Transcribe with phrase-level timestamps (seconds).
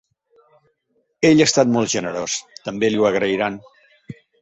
[1.29, 3.65] Ell ha estat molt generós: també li ho agrairan.